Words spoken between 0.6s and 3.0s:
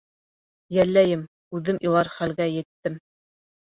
Йәлләйем, үҙем илар хәлгә еттем.